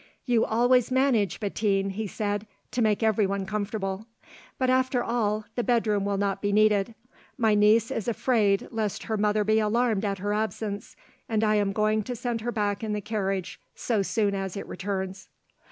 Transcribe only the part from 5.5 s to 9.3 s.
the bedroom will not be needed. My niece is afraid lest her